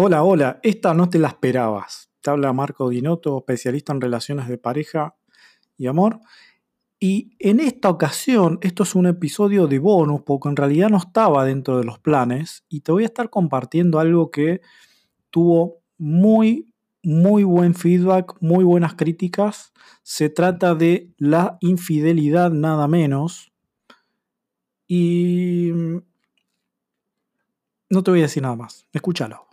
Hola, 0.00 0.22
hola, 0.22 0.60
esta 0.62 0.94
no 0.94 1.10
te 1.10 1.18
la 1.18 1.26
esperabas. 1.26 2.08
Te 2.20 2.30
habla 2.30 2.52
Marco 2.52 2.88
Dinotto, 2.88 3.36
especialista 3.38 3.92
en 3.92 4.00
relaciones 4.00 4.46
de 4.46 4.56
pareja 4.56 5.16
y 5.76 5.88
amor. 5.88 6.20
Y 7.00 7.32
en 7.40 7.58
esta 7.58 7.90
ocasión, 7.90 8.60
esto 8.62 8.84
es 8.84 8.94
un 8.94 9.06
episodio 9.06 9.66
de 9.66 9.80
bonus, 9.80 10.22
porque 10.22 10.50
en 10.50 10.54
realidad 10.54 10.88
no 10.88 10.98
estaba 10.98 11.44
dentro 11.44 11.78
de 11.78 11.82
los 11.82 11.98
planes, 11.98 12.64
y 12.68 12.82
te 12.82 12.92
voy 12.92 13.02
a 13.02 13.06
estar 13.06 13.28
compartiendo 13.28 13.98
algo 13.98 14.30
que 14.30 14.60
tuvo 15.30 15.80
muy, 15.98 16.72
muy 17.02 17.42
buen 17.42 17.74
feedback, 17.74 18.36
muy 18.40 18.62
buenas 18.62 18.94
críticas. 18.94 19.72
Se 20.04 20.30
trata 20.30 20.76
de 20.76 21.12
la 21.16 21.58
infidelidad 21.60 22.52
nada 22.52 22.86
menos. 22.86 23.50
Y 24.86 25.72
mm, 25.74 25.98
no 27.90 28.04
te 28.04 28.12
voy 28.12 28.20
a 28.20 28.22
decir 28.22 28.44
nada 28.44 28.54
más. 28.54 28.86
Escúchalo. 28.92 29.47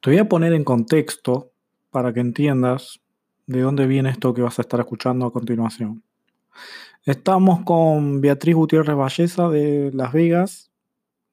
Te 0.00 0.10
voy 0.10 0.18
a 0.20 0.28
poner 0.28 0.52
en 0.52 0.62
contexto 0.62 1.50
para 1.90 2.12
que 2.12 2.20
entiendas 2.20 3.00
de 3.46 3.62
dónde 3.62 3.88
viene 3.88 4.10
esto 4.10 4.32
que 4.32 4.42
vas 4.42 4.60
a 4.60 4.62
estar 4.62 4.78
escuchando 4.78 5.26
a 5.26 5.32
continuación. 5.32 6.04
Estamos 7.04 7.64
con 7.64 8.20
Beatriz 8.20 8.54
Gutiérrez 8.54 8.94
Valleza 8.94 9.48
de 9.48 9.90
Las 9.92 10.12
Vegas, 10.12 10.70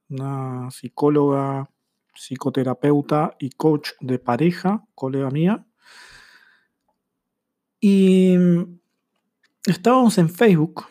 una 0.09 0.71
psicóloga, 0.71 1.69
psicoterapeuta 2.15 3.35
y 3.37 3.51
coach 3.51 3.89
de 3.99 4.17
pareja, 4.17 4.83
colega 4.95 5.29
mía. 5.29 5.63
Y 7.79 8.35
estábamos 9.67 10.17
en 10.17 10.29
Facebook 10.29 10.85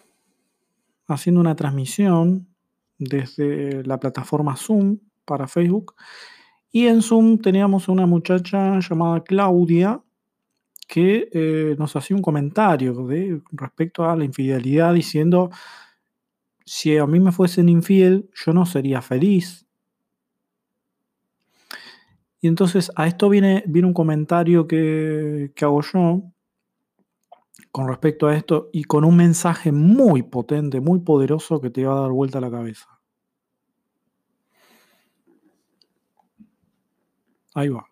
haciendo 1.08 1.40
una 1.40 1.56
transmisión 1.56 2.46
desde 2.98 3.82
la 3.82 3.98
plataforma 3.98 4.54
Zoom 4.54 5.00
para 5.24 5.48
Facebook 5.48 5.96
y 6.74 6.88
en 6.88 7.02
Zoom 7.02 7.38
teníamos 7.38 7.86
una 7.86 8.04
muchacha 8.04 8.80
llamada 8.80 9.22
Claudia 9.22 10.02
que 10.88 11.28
eh, 11.32 11.76
nos 11.78 11.94
hacía 11.94 12.16
un 12.16 12.22
comentario 12.22 13.06
respecto 13.52 14.04
a 14.04 14.16
la 14.16 14.24
infidelidad 14.24 14.92
diciendo, 14.92 15.50
si 16.66 16.98
a 16.98 17.06
mí 17.06 17.20
me 17.20 17.30
fuesen 17.30 17.68
infiel, 17.68 18.28
yo 18.34 18.52
no 18.52 18.66
sería 18.66 19.00
feliz. 19.02 19.68
Y 22.40 22.48
entonces 22.48 22.90
a 22.96 23.06
esto 23.06 23.28
viene, 23.28 23.62
viene 23.68 23.86
un 23.86 23.94
comentario 23.94 24.66
que, 24.66 25.52
que 25.54 25.64
hago 25.64 25.80
yo 25.80 26.24
con 27.70 27.86
respecto 27.86 28.26
a 28.26 28.34
esto 28.34 28.68
y 28.72 28.82
con 28.82 29.04
un 29.04 29.16
mensaje 29.16 29.70
muy 29.70 30.24
potente, 30.24 30.80
muy 30.80 30.98
poderoso 30.98 31.60
que 31.60 31.70
te 31.70 31.84
va 31.84 31.98
a 31.98 32.00
dar 32.00 32.10
vuelta 32.10 32.38
a 32.38 32.40
la 32.40 32.50
cabeza. 32.50 32.93
Ahí 37.54 37.68
va. 37.68 37.86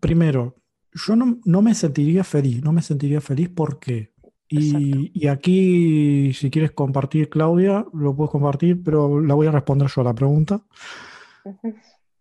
Primero, 0.00 0.56
yo 0.92 1.16
no, 1.16 1.62
me 1.62 1.74
sentiría 1.74 2.24
feliz, 2.24 2.62
no 2.62 2.72
me 2.72 2.82
sentiría 2.82 3.20
feliz 3.20 3.50
porque... 3.54 4.12
Y, 4.48 5.10
y, 5.18 5.28
aquí, 5.28 6.34
si 6.34 6.50
quieres 6.50 6.72
compartir, 6.72 7.30
Claudia, 7.30 7.86
lo 7.94 8.14
puedes 8.14 8.30
compartir, 8.30 8.82
pero 8.82 9.18
la 9.18 9.32
voy 9.32 9.46
a 9.46 9.50
responder 9.50 9.88
yo 9.88 10.02
a 10.02 10.04
la 10.04 10.14
pregunta. 10.14 10.62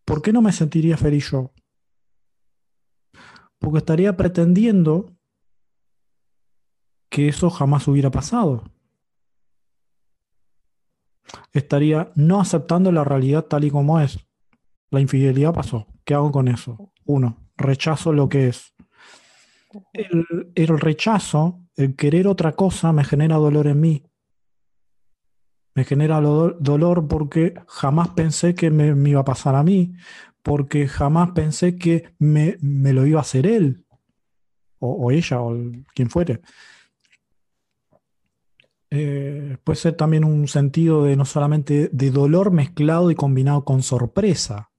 ¿Por 0.05 0.21
qué 0.21 0.31
no 0.31 0.41
me 0.41 0.53
sentiría 0.53 0.95
feliz 0.95 1.29
yo? 1.29 1.51
Porque 3.59 3.79
estaría 3.79 4.15
pretendiendo 4.15 5.13
que 7.09 7.27
eso 7.27 7.49
jamás 7.49 7.85
hubiera 7.89 8.09
pasado. 8.09 8.63
Estaría 11.51 12.13
no 12.15 12.39
aceptando 12.39 12.93
la 12.93 13.03
realidad 13.03 13.43
tal 13.43 13.65
y 13.65 13.71
como 13.71 13.99
es. 13.99 14.25
La 14.91 14.99
infidelidad 14.99 15.53
pasó. 15.53 15.87
¿Qué 16.03 16.13
hago 16.13 16.31
con 16.31 16.49
eso? 16.49 16.91
Uno, 17.05 17.37
rechazo 17.57 18.11
lo 18.11 18.27
que 18.27 18.49
es. 18.49 18.73
El, 19.93 20.67
rechazo, 20.67 21.61
el 21.77 21.95
querer 21.95 22.27
otra 22.27 22.51
cosa, 22.57 22.91
me 22.91 23.05
genera 23.05 23.37
dolor 23.37 23.67
en 23.67 23.79
mí. 23.79 24.03
Me 25.73 25.85
genera 25.85 26.19
dolor 26.19 27.07
porque 27.07 27.53
jamás 27.67 28.09
pensé 28.09 28.53
que 28.53 28.69
me, 28.69 29.09
iba 29.09 29.21
a 29.21 29.25
pasar 29.25 29.55
a 29.55 29.63
mí, 29.63 29.93
porque 30.43 30.89
jamás 30.89 31.31
pensé 31.31 31.77
que 31.77 32.13
me, 32.19 32.57
lo 32.59 33.05
iba 33.05 33.19
a 33.19 33.21
hacer 33.21 33.47
él, 33.47 33.85
o, 34.79 35.09
ella, 35.11 35.41
o 35.41 35.55
quien 35.95 36.09
fuere. 36.09 36.41
Eh, 38.89 39.57
puede 39.63 39.77
ser 39.77 39.93
también 39.95 40.25
un 40.25 40.49
sentido 40.49 41.05
de 41.05 41.15
no 41.15 41.23
solamente 41.23 41.89
de 41.93 42.11
dolor 42.11 42.51
mezclado 42.51 43.09
y 43.09 43.15
combinado 43.15 43.63
con 43.63 43.81
sorpresa. 43.83 44.70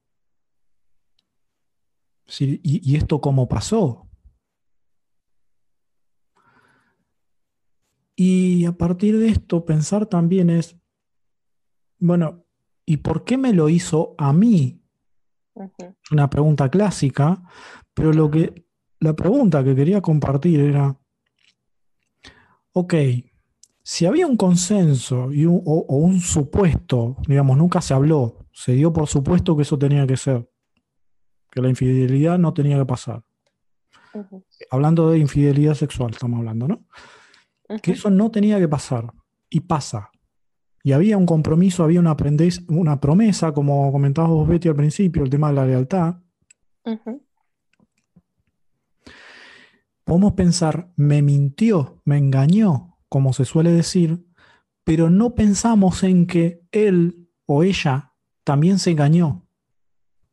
¿Y, 2.39 2.95
esto 2.95 3.21
cómo 3.21 3.47
pasó? 3.47 4.07
Y 8.15 8.65
a 8.65 8.71
partir 8.73 9.17
de 9.17 9.29
esto 9.29 9.65
pensar 9.65 10.05
también 10.05 10.49
es, 10.49 10.77
bueno, 11.99 12.45
¿y 12.85 12.97
por 12.97 13.23
qué 13.23 13.37
me 13.37 13.53
lo 13.53 13.69
hizo 13.69 14.15
a 14.17 14.33
mí? 14.33 14.81
Una 16.11 16.29
pregunta 16.29 16.69
clásica, 16.69 17.43
pero 17.93 18.13
lo 18.13 18.29
que, 18.29 18.67
la 18.99 19.15
pregunta 19.15 19.63
que 19.63 19.75
quería 19.75 20.01
compartir 20.01 20.59
era, 20.61 20.97
ok, 22.71 22.93
si 23.83 24.05
había 24.05 24.25
un 24.27 24.37
consenso 24.37 25.31
y 25.31 25.45
o, 25.45 25.51
un 25.51 26.19
supuesto, 26.21 27.17
digamos, 27.27 27.57
nunca 27.57 27.81
se 27.81 27.93
habló, 27.93 28.47
se 28.51 28.73
dio 28.73 28.93
por 28.93 29.07
supuesto 29.07 29.55
que 29.55 29.63
eso 29.63 29.77
tenía 29.77 30.07
que 30.07 30.17
ser 30.17 30.49
que 31.53 31.61
la 31.61 31.69
infidelidad 31.69 32.39
no 32.39 32.51
tenía 32.53 32.77
que 32.79 32.85
pasar. 32.85 33.23
Hablando 34.71 35.11
de 35.11 35.19
infidelidad 35.19 35.75
sexual, 35.75 36.11
estamos 36.11 36.39
hablando, 36.39 36.67
¿no? 36.67 36.85
Que 37.81 37.91
eso 37.91 38.09
no 38.09 38.31
tenía 38.31 38.59
que 38.59 38.67
pasar 38.67 39.13
y 39.49 39.59
pasa. 39.61 40.09
Y 40.83 40.93
había 40.93 41.17
un 41.17 41.27
compromiso, 41.27 41.83
había 41.83 41.99
una, 41.99 42.17
una 42.69 42.99
promesa, 42.99 43.53
como 43.53 43.91
comentabas 43.91 44.31
vos, 44.31 44.47
Betty, 44.47 44.67
al 44.67 44.75
principio, 44.75 45.23
el 45.23 45.29
tema 45.29 45.49
de 45.49 45.53
la 45.53 45.65
lealtad. 45.65 46.15
Podemos 50.03 50.33
pensar, 50.33 50.91
me 50.95 51.21
mintió, 51.21 52.01
me 52.03 52.17
engañó, 52.17 52.97
como 53.09 53.31
se 53.31 53.45
suele 53.45 53.71
decir, 53.71 54.25
pero 54.83 55.09
no 55.09 55.35
pensamos 55.35 56.03
en 56.03 56.25
que 56.25 56.63
él 56.71 57.29
o 57.45 57.63
ella 57.63 58.13
también 58.43 58.79
se 58.79 58.91
engañó 58.91 59.42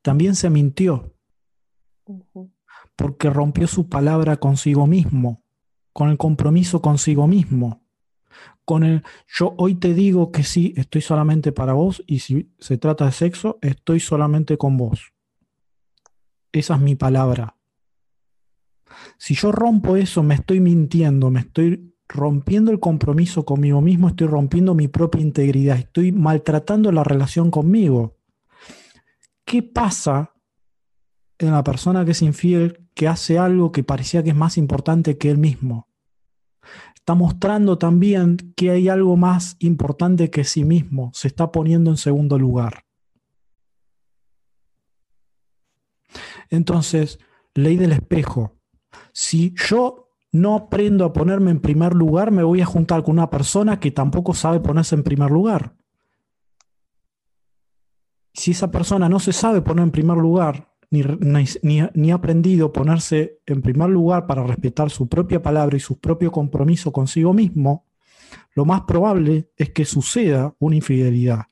también 0.02 0.34
se 0.34 0.50
mintió, 0.50 1.14
porque 2.96 3.30
rompió 3.30 3.66
su 3.66 3.88
palabra 3.88 4.36
consigo 4.36 4.86
mismo, 4.86 5.42
con 5.92 6.10
el 6.10 6.18
compromiso 6.18 6.80
consigo 6.80 7.26
mismo, 7.26 7.84
con 8.64 8.84
el 8.84 9.02
yo 9.26 9.54
hoy 9.58 9.74
te 9.74 9.94
digo 9.94 10.30
que 10.30 10.44
sí, 10.44 10.74
estoy 10.76 11.00
solamente 11.00 11.52
para 11.52 11.72
vos 11.72 12.02
y 12.06 12.20
si 12.20 12.52
se 12.58 12.78
trata 12.78 13.06
de 13.06 13.12
sexo, 13.12 13.58
estoy 13.62 14.00
solamente 14.00 14.56
con 14.56 14.76
vos. 14.76 15.12
Esa 16.52 16.74
es 16.74 16.80
mi 16.80 16.96
palabra. 16.96 17.56
Si 19.18 19.34
yo 19.34 19.52
rompo 19.52 19.96
eso, 19.96 20.22
me 20.22 20.34
estoy 20.34 20.60
mintiendo, 20.60 21.30
me 21.30 21.40
estoy 21.40 21.94
rompiendo 22.08 22.72
el 22.72 22.80
compromiso 22.80 23.44
conmigo 23.44 23.80
mismo, 23.80 24.08
estoy 24.08 24.26
rompiendo 24.26 24.74
mi 24.74 24.88
propia 24.88 25.20
integridad, 25.20 25.78
estoy 25.78 26.12
maltratando 26.12 26.90
la 26.90 27.04
relación 27.04 27.50
conmigo. 27.50 28.19
¿Qué 29.50 29.64
pasa 29.64 30.32
en 31.36 31.50
la 31.50 31.64
persona 31.64 32.04
que 32.04 32.12
es 32.12 32.22
infiel 32.22 32.88
que 32.94 33.08
hace 33.08 33.36
algo 33.36 33.72
que 33.72 33.82
parecía 33.82 34.22
que 34.22 34.30
es 34.30 34.36
más 34.36 34.56
importante 34.56 35.18
que 35.18 35.28
él 35.28 35.38
mismo? 35.38 35.88
Está 36.94 37.16
mostrando 37.16 37.76
también 37.76 38.36
que 38.54 38.70
hay 38.70 38.88
algo 38.88 39.16
más 39.16 39.56
importante 39.58 40.30
que 40.30 40.44
sí 40.44 40.62
mismo, 40.62 41.10
se 41.14 41.26
está 41.26 41.50
poniendo 41.50 41.90
en 41.90 41.96
segundo 41.96 42.38
lugar. 42.38 42.84
Entonces, 46.48 47.18
ley 47.52 47.76
del 47.76 47.90
espejo. 47.90 48.56
Si 49.12 49.52
yo 49.68 50.10
no 50.30 50.54
aprendo 50.54 51.04
a 51.04 51.12
ponerme 51.12 51.50
en 51.50 51.58
primer 51.58 51.94
lugar, 51.94 52.30
me 52.30 52.44
voy 52.44 52.60
a 52.60 52.66
juntar 52.66 53.02
con 53.02 53.14
una 53.14 53.30
persona 53.30 53.80
que 53.80 53.90
tampoco 53.90 54.32
sabe 54.32 54.60
ponerse 54.60 54.94
en 54.94 55.02
primer 55.02 55.32
lugar 55.32 55.74
si 58.40 58.52
esa 58.52 58.70
persona 58.70 59.06
no 59.06 59.20
se 59.20 59.34
sabe 59.34 59.60
poner 59.60 59.82
en 59.82 59.90
primer 59.90 60.16
lugar, 60.16 60.72
ni, 60.90 62.10
ha 62.10 62.14
aprendido 62.14 62.72
ponerse 62.72 63.42
en 63.44 63.60
primer 63.60 63.90
lugar 63.90 64.26
para 64.26 64.42
respetar 64.42 64.88
su 64.88 65.10
propia 65.10 65.42
palabra 65.42 65.76
y 65.76 65.80
su 65.80 66.00
propio 66.00 66.32
compromiso 66.32 66.90
consigo 66.90 67.34
mismo, 67.34 67.84
lo 68.54 68.64
más 68.64 68.80
probable 68.82 69.50
es 69.58 69.72
que 69.72 69.84
suceda 69.84 70.54
una 70.58 70.76
infidelidad. 70.76 71.48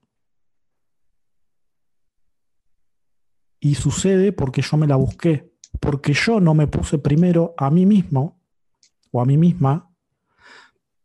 Y 3.61 3.75
sucede 3.75 4.32
porque 4.32 4.62
yo 4.62 4.79
me 4.79 4.87
la 4.87 4.96
busqué, 4.96 5.52
porque 5.81 6.14
yo 6.14 6.41
no 6.41 6.55
me 6.55 6.69
puse 6.69 6.99
primero 6.99 7.52
a 7.58 7.69
mí 7.69 7.84
mismo 7.84 8.41
o 9.11 9.20
a 9.20 9.26
mí 9.26 9.37
misma 9.37 9.94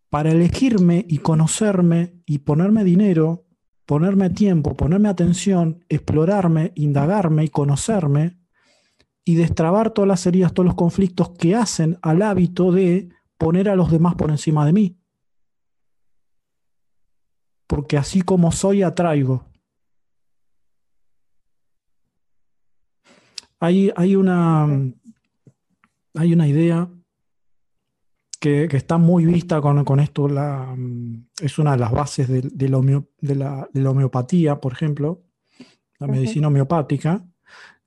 para 0.09 0.31
elegirme 0.31 1.05
y 1.09 1.17
conocerme 1.17 2.21
y 2.25 2.37
ponerme 2.37 2.85
dinero, 2.85 3.47
ponerme 3.85 4.29
tiempo, 4.29 4.75
ponerme 4.75 5.09
atención, 5.09 5.83
explorarme, 5.89 6.71
indagarme 6.75 7.45
y 7.45 7.49
conocerme 7.49 8.39
y 9.25 9.35
destrabar 9.35 9.91
todas 9.91 10.07
las 10.07 10.25
heridas, 10.25 10.53
todos 10.53 10.65
los 10.65 10.75
conflictos 10.75 11.31
que 11.31 11.55
hacen 11.55 11.97
al 12.01 12.21
hábito 12.21 12.71
de 12.71 13.09
poner 13.37 13.69
a 13.69 13.75
los 13.75 13.91
demás 13.91 14.15
por 14.15 14.31
encima 14.31 14.65
de 14.65 14.73
mí. 14.73 14.97
Porque 17.67 17.97
así 17.97 18.21
como 18.21 18.51
soy, 18.51 18.83
atraigo. 18.83 19.45
Hay, 23.59 23.91
hay, 23.95 24.15
una, 24.17 24.67
hay 26.15 26.33
una 26.33 26.47
idea 26.47 26.89
que, 28.43 28.67
está 28.75 28.97
muy 28.97 29.25
vista 29.25 29.61
con, 29.61 29.99
esto, 30.01 30.27
la, 30.27 30.75
es 31.39 31.57
una 31.59 31.71
de 31.71 31.77
las 31.77 31.91
bases 31.93 32.27
de, 32.27 32.69
la, 32.69 33.69
la, 33.71 33.89
homeopatía, 33.89 34.59
por 34.59 34.73
ejemplo, 34.73 35.23
la 35.97 36.07
medicina 36.07 36.49
homeopática, 36.49 37.25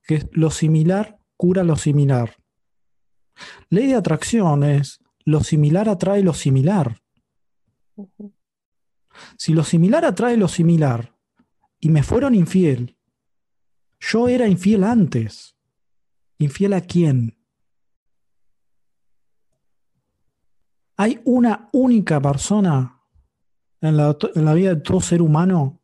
que 0.02 0.14
es 0.14 0.28
lo 0.32 0.50
similar 0.50 1.18
cura 1.36 1.62
lo 1.62 1.76
similar. 1.76 2.36
Ley 3.68 3.88
de 3.88 3.96
atracción 3.96 4.64
es 4.64 5.00
lo 5.26 5.44
similar 5.44 5.90
atrae 5.90 6.22
lo 6.22 6.32
similar. 6.32 7.02
Si 9.36 9.52
lo 9.52 9.62
similar 9.62 10.06
atrae 10.06 10.38
lo 10.38 10.48
similar 10.48 11.14
y 11.80 11.90
me 11.90 12.02
fueron 12.02 12.34
infiel, 12.34 12.96
yo 14.00 14.26
era 14.26 14.48
infiel 14.48 14.84
antes. 14.84 15.54
¿Infiel 16.38 16.72
a 16.72 16.80
quién? 16.80 17.35
Hay 20.96 21.20
una 21.24 21.68
única 21.72 22.20
persona 22.20 23.02
en 23.82 23.96
la, 23.96 24.54
vida 24.54 24.74
de 24.74 24.80
todo 24.80 25.00
ser 25.00 25.20
humano, 25.20 25.80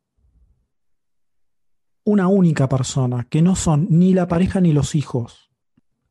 una 2.04 2.28
única 2.28 2.68
persona, 2.68 3.24
que 3.28 3.42
no 3.42 3.54
son 3.54 3.86
ni 3.90 4.14
la 4.14 4.26
pareja 4.26 4.60
ni 4.60 4.72
los 4.72 4.94
hijos, 4.94 5.50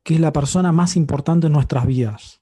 que 0.04 0.16
es 0.16 0.20
la 0.20 0.32
persona 0.32 0.72
más 0.72 0.96
importante 0.96 1.48
en 1.48 1.54
nuestras 1.54 1.88
vidas. 1.88 2.42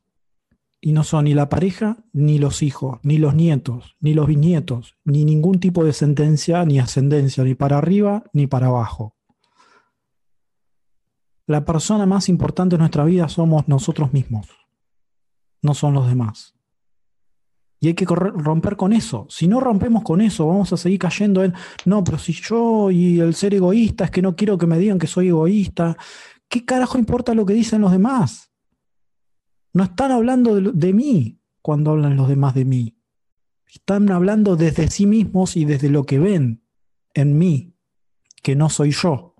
Y 0.82 0.92
no 0.92 1.04
son 1.04 1.26
ni 1.26 1.34
la 1.34 1.50
pareja, 1.50 1.98
ni 2.14 2.40
los 2.40 2.62
hijos, 2.62 3.00
ni 3.04 3.18
los 3.18 3.36
nietos, 3.36 3.96
ni 4.00 4.14
los 4.14 4.28
bisnietos, 4.28 4.96
ni 5.04 5.26
ningún 5.26 5.60
tipo 5.60 5.84
de 5.84 5.94
sentencia 5.94 6.64
ni 6.66 6.80
ascendencia, 6.80 7.44
ni 7.44 7.56
para 7.56 7.78
arriba 7.78 8.24
ni 8.34 8.48
para 8.48 8.68
abajo. 8.68 9.16
La 11.48 11.66
persona 11.66 12.06
más 12.06 12.30
importante 12.30 12.76
en 12.76 12.80
nuestra 12.80 13.06
vida 13.06 13.28
somos 13.28 13.68
nosotros 13.68 14.14
mismos, 14.14 14.48
no 15.62 15.74
son 15.74 15.94
los 15.94 16.08
demás. 16.08 16.56
Y 17.82 17.88
hay 17.88 17.94
que 17.94 18.06
romper 18.06 18.76
con 18.76 18.92
eso. 18.92 19.26
Si 19.30 19.48
no 19.48 19.62
rompemos 19.62 20.04
con 20.04 20.20
eso, 20.20 20.48
vamos 20.48 20.74
a 20.74 20.78
seguir 20.78 21.00
cayendo 21.00 21.44
en, 21.44 21.54
no, 21.86 22.04
pero 22.04 22.18
si 22.18 22.34
yo 22.34 22.92
y 22.92 23.20
el 23.20 23.34
ser 23.36 23.54
egoísta 23.54 24.06
es 24.06 24.12
que 24.12 24.22
no 24.22 24.36
quiero 24.36 24.58
que 24.58 24.68
me 24.68 24.78
digan 24.78 25.00
que 25.00 25.08
soy 25.08 25.30
egoísta, 25.30 25.98
¿qué 26.50 26.66
carajo 26.66 26.98
importa 26.98 27.34
lo 27.34 27.46
que 27.46 27.54
dicen 27.54 27.80
los 27.80 27.92
demás? 27.92 28.52
No 29.72 29.84
están 29.84 30.12
hablando 30.12 30.56
de, 30.60 30.94
mí 30.94 31.40
cuando 31.62 31.92
hablan 31.92 32.18
los 32.18 32.28
demás 32.28 32.54
de 32.54 32.66
mí. 32.66 32.98
Están 33.68 34.12
hablando 34.12 34.56
desde 34.56 34.90
sí 34.90 35.06
mismos 35.06 35.56
y 35.56 35.64
desde 35.64 35.90
lo 35.90 36.06
que 36.06 36.20
ven 36.20 36.64
en 37.14 37.38
mí, 37.38 37.76
que 38.42 38.56
no 38.56 38.70
soy 38.70 38.92
yo. 38.92 39.36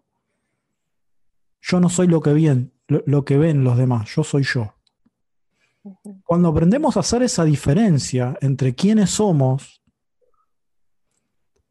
Yo 1.62 1.80
no 1.80 1.90
soy 1.90 2.08
lo 2.08 2.22
que 2.22 2.34
ven, 2.34 2.74
lo, 2.88 3.26
que 3.26 3.38
ven 3.38 3.64
los 3.64 3.78
demás, 3.78 4.10
yo 4.16 4.24
soy 4.24 4.44
yo. 4.44 4.76
Cuando 6.24 6.50
aprendemos 6.50 6.98
a 6.98 7.02
hacer 7.02 7.24
esa 7.24 7.44
diferencia 7.44 8.38
entre 8.42 8.76
quiénes 8.76 9.12
somos, 9.12 9.82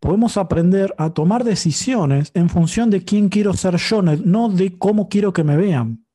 podemos 0.00 0.36
aprender 0.36 0.94
a 0.98 1.10
tomar 1.10 1.44
decisiones 1.44 2.30
en 2.34 2.48
función 2.48 2.90
de 2.90 3.04
quién 3.04 3.28
quiero 3.28 3.54
ser 3.54 3.76
yo, 3.76 4.02
no 4.02 4.48
de 4.48 4.78
cómo 4.78 5.08
quiero 5.08 5.32
que 5.32 5.44
me 5.44 5.56
vean. 5.56 6.06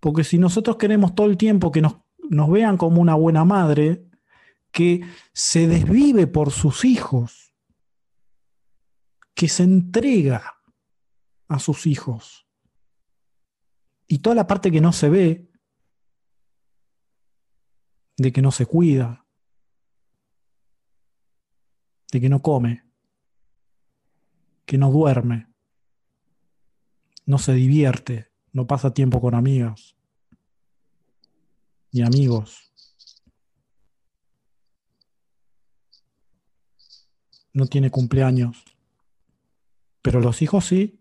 Porque 0.00 0.24
si 0.24 0.38
nosotros 0.38 0.76
queremos 0.76 1.14
todo 1.14 1.26
el 1.28 1.36
tiempo 1.36 1.72
que 1.72 1.80
nos, 1.80 1.96
vean 2.50 2.76
como 2.76 3.00
una 3.00 3.14
buena 3.14 3.44
madre, 3.44 4.06
que 4.70 5.02
se 5.32 5.66
desvive 5.66 6.26
por 6.26 6.50
sus 6.50 6.84
hijos, 6.84 7.54
que 9.34 9.48
se 9.48 9.62
entrega 9.62 10.58
a 11.48 11.58
sus 11.58 11.86
hijos, 11.86 12.46
y 14.06 14.18
toda 14.18 14.36
la 14.36 14.46
parte 14.46 14.70
que 14.70 14.80
no 14.80 14.92
se 14.92 15.08
ve, 15.08 15.50
de 18.16 18.32
que 18.32 18.42
no 18.42 18.50
se 18.50 18.66
cuida, 18.66 19.26
de 22.12 22.20
que 22.20 22.28
no 22.28 22.42
come, 22.42 22.84
que 24.66 24.78
no 24.78 24.90
duerme, 24.90 25.48
no 27.26 27.38
se 27.38 27.54
divierte, 27.54 28.30
no 28.52 28.66
pasa 28.66 28.94
tiempo 28.94 29.20
con 29.20 29.34
amigas, 29.34 29.94
y 31.94 32.02
amigos. 32.02 32.72
No 37.52 37.66
tiene 37.66 37.88
cumpleaños. 37.88 38.64
Pero 40.02 40.20
los 40.20 40.42
hijos 40.42 40.64
sí. 40.64 41.00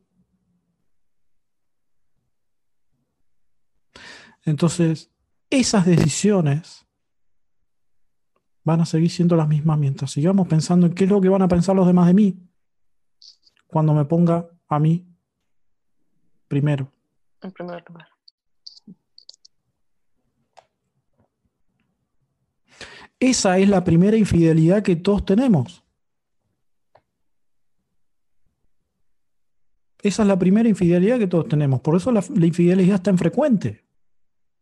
Entonces, 4.46 5.10
esas 5.50 5.88
decisiones 5.88 6.86
van 8.64 8.82
a 8.82 8.86
seguir 8.86 9.10
siendo 9.10 9.36
las 9.36 9.48
mismas 9.48 9.78
mientras 9.78 10.12
sigamos 10.12 10.48
pensando 10.48 10.88
en 10.88 10.94
qué 10.94 11.04
es 11.04 11.10
lo 11.10 11.22
que 11.22 11.30
van 11.30 11.42
a 11.42 11.48
pensar 11.48 11.76
los 11.76 11.88
demás 11.88 12.08
de 12.08 12.14
mí 12.14 12.38
cuando 13.68 13.94
me 13.94 14.06
ponga 14.06 14.48
a 14.68 14.80
mí 14.80 15.06
primero. 16.48 16.92
En 17.42 17.52
primer 17.52 17.84
lugar. 17.88 18.08
Esa 23.20 23.58
es 23.58 23.70
la 23.70 23.84
primera 23.84 24.18
infidelidad 24.18 24.84
que 24.84 24.98
todos 24.98 25.26
tenemos. 25.26 25.84
Esa 30.04 30.24
es 30.24 30.28
la 30.28 30.38
primera 30.38 30.68
infidelidad 30.68 31.18
que 31.18 31.28
todos 31.28 31.48
tenemos. 31.48 31.80
Por 31.80 31.96
eso 31.96 32.12
la, 32.12 32.22
infidelidad 32.46 32.96
es 32.96 33.04
tan 33.04 33.18
frecuente. 33.18 33.86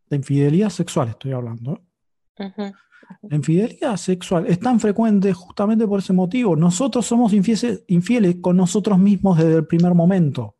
La 0.09 0.17
infidelidad 0.17 0.69
sexual 0.69 1.09
estoy 1.09 1.31
hablando. 1.31 1.81
La 3.23 3.35
infidelidad 3.35 3.97
sexual 3.97 4.47
es 4.47 4.59
tan 4.59 4.79
frecuente 4.79 5.33
justamente 5.33 5.85
por 5.85 5.99
ese 5.99 6.13
motivo. 6.13 6.55
Nosotros 6.55 7.05
somos 7.05 7.33
infieles, 7.33 7.83
infieles 7.87 8.37
con 8.41 8.55
nosotros 8.57 8.97
mismos 8.97 9.37
desde 9.37 9.55
el 9.55 9.67
primer 9.67 9.93
momento. 9.93 10.55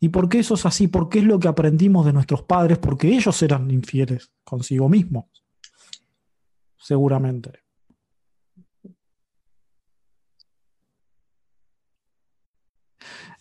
¿Y 0.00 0.08
por 0.08 0.28
qué 0.28 0.40
eso 0.40 0.54
es 0.54 0.66
así? 0.66 0.88
Porque 0.88 1.18
es 1.18 1.24
lo 1.24 1.38
que 1.38 1.48
aprendimos 1.48 2.06
de 2.06 2.12
nuestros 2.12 2.42
padres, 2.42 2.78
porque 2.78 3.08
ellos 3.08 3.40
eran 3.42 3.70
infieles 3.70 4.32
consigo 4.44 4.88
mismos 4.88 5.26
seguramente. 6.80 7.62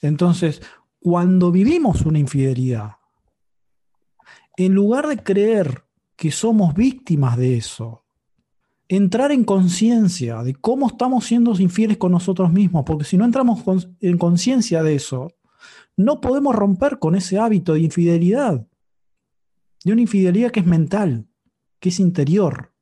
Entonces, 0.01 0.61
cuando 0.99 1.51
vivimos 1.51 2.05
una 2.05 2.19
infidelidad, 2.19 2.97
en 4.55 4.73
lugar 4.73 5.07
de 5.07 5.17
creer 5.17 5.83
que 6.19 6.31
somos 6.31 6.75
víctimas 6.75 7.37
de 7.37 7.55
eso, 7.55 8.03
entrar 8.89 9.31
en 9.31 9.45
conciencia 9.45 10.43
de 10.43 10.53
cómo 10.53 10.87
estamos 10.87 11.23
siendo 11.23 11.57
infieles 11.57 11.97
con 11.97 12.11
nosotros 12.11 12.51
mismos, 12.51 12.83
porque 12.85 13.05
si 13.05 13.15
no 13.15 13.23
entramos 13.23 13.63
en 14.01 14.17
conciencia 14.17 14.83
de 14.83 14.95
eso, 14.95 15.31
no 15.95 16.19
podemos 16.19 16.53
romper 16.53 16.99
con 16.99 17.15
ese 17.15 17.39
hábito 17.39 17.73
de 17.73 17.79
infidelidad, 17.79 18.67
de 19.85 19.93
una 19.93 20.01
infidelidad 20.01 20.51
que 20.51 20.59
es 20.59 20.65
mental, 20.65 21.29
que 21.79 21.87
es 21.87 22.01
interior. 22.01 22.73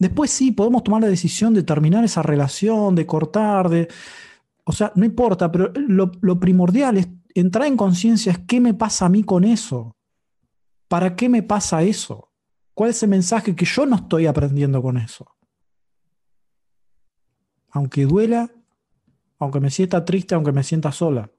Después 0.00 0.32
sí, 0.32 0.50
podemos 0.50 0.82
tomar 0.82 1.02
la 1.02 1.08
decisión 1.08 1.54
de 1.54 1.62
terminar 1.62 2.04
esa 2.04 2.22
relación, 2.22 2.96
de 2.96 3.06
cortar, 3.06 3.68
de... 3.68 3.86
O 4.64 4.72
sea, 4.72 4.90
no 4.96 5.04
importa, 5.04 5.52
pero 5.52 5.72
lo, 5.76 6.40
primordial 6.40 6.98
es 6.98 7.08
entrar 7.34 7.68
en 7.68 7.76
conciencia 7.76 8.32
es 8.32 8.38
qué 8.40 8.60
me 8.60 8.74
pasa 8.74 9.06
a 9.06 9.08
mí 9.08 9.22
con 9.22 9.44
eso. 9.44 9.94
¿Para 10.88 11.14
qué 11.14 11.28
me 11.28 11.42
pasa 11.42 11.82
eso? 11.82 12.32
¿Cuál 12.74 12.90
es 12.90 13.02
el 13.02 13.10
mensaje 13.10 13.54
que 13.54 13.64
yo 13.64 13.86
no 13.86 13.96
estoy 13.96 14.26
aprendiendo 14.26 14.80
con 14.82 14.96
eso? 14.96 15.36
Aunque 17.70 18.06
duela, 18.06 18.50
aunque 19.38 19.60
me 19.60 19.70
sienta 19.70 20.04
triste, 20.04 20.34
aunque 20.34 20.52
me 20.52 20.64
sienta 20.64 20.90
sola. 20.90 21.30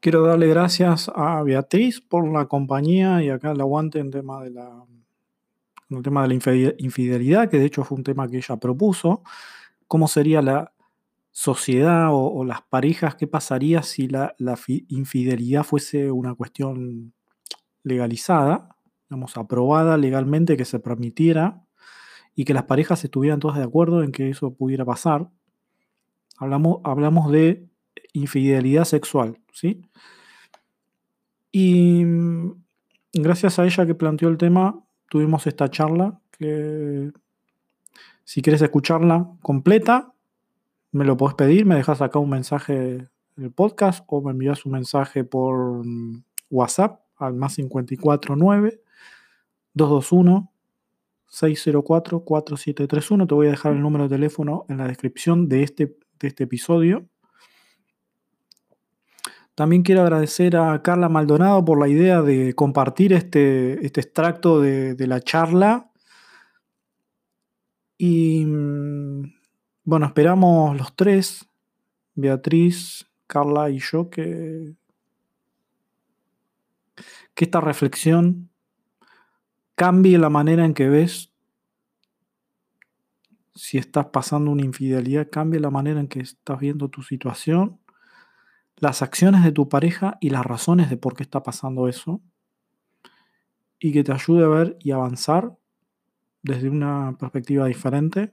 Quiero 0.00 0.22
darle 0.22 0.46
gracias 0.46 1.10
a 1.14 1.42
Beatriz 1.42 2.00
por 2.00 2.26
la 2.26 2.46
compañía 2.46 3.22
y 3.22 3.28
acá 3.28 3.50
el 3.50 3.60
aguante 3.60 3.98
en 3.98 4.10
tema 4.10 4.42
de 4.42 4.48
la, 4.48 4.82
en 5.90 5.96
el 5.98 6.02
tema 6.02 6.22
de 6.22 6.28
la 6.28 6.74
infidelidad, 6.78 7.50
que 7.50 7.58
de 7.58 7.66
hecho 7.66 7.84
fue 7.84 7.98
un 7.98 8.04
tema 8.04 8.26
que 8.26 8.38
ella 8.38 8.56
propuso. 8.56 9.22
¿Cómo 9.86 10.08
sería 10.08 10.40
la 10.40 10.72
sociedad 11.32 12.08
o, 12.12 12.42
las 12.46 12.62
parejas? 12.62 13.14
¿Qué 13.16 13.26
pasaría 13.26 13.82
si 13.82 14.08
la, 14.08 14.34
infidelidad 14.88 15.64
fuese 15.64 16.10
una 16.10 16.34
cuestión 16.34 17.12
legalizada, 17.82 18.74
digamos, 19.10 19.36
aprobada 19.36 19.98
legalmente, 19.98 20.56
que 20.56 20.64
se 20.64 20.78
permitiera 20.78 21.62
y 22.34 22.46
que 22.46 22.54
las 22.54 22.64
parejas 22.64 23.04
estuvieran 23.04 23.38
todas 23.38 23.58
de 23.58 23.64
acuerdo 23.64 24.02
en 24.02 24.12
que 24.12 24.30
eso 24.30 24.54
pudiera 24.54 24.86
pasar? 24.86 25.28
Hablamos, 26.38 26.78
hablamos 26.84 27.30
de 27.30 27.69
infidelidad 28.12 28.84
sexual, 28.84 29.38
¿sí? 29.52 29.82
Y 31.52 32.04
mm, 32.04 32.52
gracias 33.14 33.58
a 33.58 33.64
ella 33.64 33.86
que 33.86 33.94
planteó 33.94 34.28
el 34.28 34.38
tema, 34.38 34.78
tuvimos 35.08 35.46
esta 35.46 35.68
charla 35.70 36.20
que 36.30 37.12
si 38.24 38.42
quieres 38.42 38.62
escucharla 38.62 39.28
completa, 39.42 40.12
me 40.92 41.04
lo 41.04 41.16
puedes 41.16 41.34
pedir, 41.34 41.66
me 41.66 41.74
dejas 41.74 42.00
acá 42.00 42.18
un 42.18 42.30
mensaje 42.30 43.08
en 43.36 43.44
el 43.44 43.52
podcast 43.52 44.04
o 44.06 44.22
me 44.22 44.32
envías 44.32 44.64
un 44.66 44.72
mensaje 44.72 45.24
por 45.24 45.84
mm, 45.84 46.22
WhatsApp 46.50 47.00
al 47.16 47.34
más 47.34 47.56
549 47.56 48.80
221 49.74 50.50
604 51.26 52.24
4731. 52.24 53.26
Te 53.26 53.34
voy 53.34 53.46
a 53.46 53.50
dejar 53.50 53.72
el 53.72 53.82
número 53.82 54.04
de 54.04 54.16
teléfono 54.16 54.64
en 54.68 54.78
la 54.78 54.88
descripción 54.88 55.48
de 55.48 55.62
este, 55.62 55.96
de 56.18 56.28
este 56.28 56.44
episodio. 56.44 57.08
También 59.54 59.82
quiero 59.82 60.02
agradecer 60.02 60.56
a 60.56 60.80
Carla 60.82 61.08
Maldonado 61.08 61.64
por 61.64 61.78
la 61.78 61.88
idea 61.88 62.22
de 62.22 62.54
compartir 62.54 63.12
este, 63.12 63.84
este 63.84 64.00
extracto 64.00 64.60
de, 64.60 65.06
la 65.06 65.20
charla. 65.20 65.90
Y 67.98 68.44
mm, 68.46 69.34
bueno, 69.84 70.06
esperamos 70.06 70.78
los 70.78 70.96
tres, 70.96 71.46
Beatriz, 72.14 73.06
Carla 73.26 73.70
y 73.70 73.78
yo, 73.80 74.08
que, 74.08 74.74
que 77.34 77.44
esta 77.44 77.60
reflexión 77.60 78.50
cambie 79.74 80.18
la 80.18 80.30
manera 80.30 80.64
en 80.64 80.74
que 80.74 80.88
ves 80.88 81.30
si 83.54 83.76
estás 83.76 84.06
pasando 84.06 84.50
una 84.50 84.64
infidelidad, 84.64 85.28
cambie 85.30 85.60
la 85.60 85.70
manera 85.70 86.00
en 86.00 86.08
que 86.08 86.20
estás 86.20 86.58
viendo 86.60 86.88
tu 86.88 87.02
situación 87.02 87.78
las 88.80 89.02
acciones 89.02 89.44
de 89.44 89.52
tu 89.52 89.68
pareja 89.68 90.16
y 90.20 90.30
las 90.30 90.44
razones 90.44 90.90
de 90.90 90.96
por 90.96 91.14
qué 91.14 91.22
está 91.22 91.42
pasando 91.42 91.86
eso 91.86 92.20
y 93.78 93.92
que 93.92 94.02
te 94.02 94.12
ayude 94.12 94.44
a 94.44 94.48
ver 94.48 94.78
y 94.80 94.90
avanzar 94.90 95.56
desde 96.42 96.70
una 96.70 97.16
perspectiva 97.18 97.66
diferente 97.66 98.32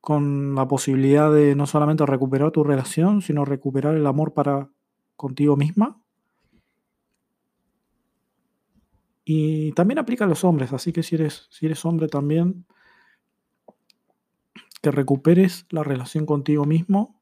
con 0.00 0.54
la 0.54 0.66
posibilidad 0.66 1.32
de 1.32 1.54
no 1.54 1.66
solamente 1.66 2.04
recuperar 2.04 2.50
tu 2.50 2.64
relación, 2.64 3.22
sino 3.22 3.44
recuperar 3.44 3.94
el 3.94 4.06
amor 4.06 4.34
para 4.34 4.70
contigo 5.16 5.56
misma. 5.56 6.00
Y 9.24 9.72
también 9.72 9.98
aplica 9.98 10.24
a 10.24 10.28
los 10.28 10.44
hombres, 10.44 10.72
así 10.74 10.92
que 10.92 11.02
si 11.02 11.14
eres, 11.14 11.46
si 11.50 11.64
eres 11.64 11.84
hombre 11.86 12.08
también, 12.08 12.66
que 14.82 14.90
recuperes 14.90 15.66
la 15.70 15.82
relación 15.82 16.26
contigo 16.26 16.66
mismo 16.66 17.13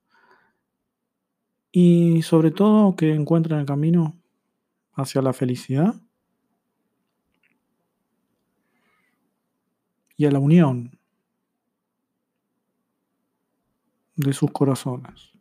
y 1.73 2.21
sobre 2.23 2.51
todo 2.51 2.95
que 2.95 3.15
encuentren 3.15 3.61
el 3.61 3.67
camino 3.67 4.15
hacia 4.93 5.23
la 5.23 5.33
felicidad 5.33 5.95
y 10.19 10.27
a 10.27 10.31
la 10.31 10.39
unión 10.39 10.99
de 14.17 14.33
sus 14.35 14.51
corazones. 14.51 15.32